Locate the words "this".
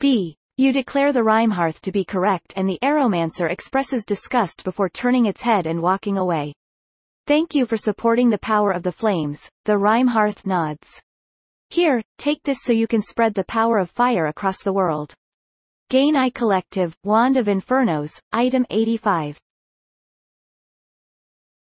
12.42-12.58